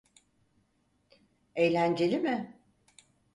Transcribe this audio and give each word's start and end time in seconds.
Eğlenceli 1.55 2.19
mi? 2.19 2.59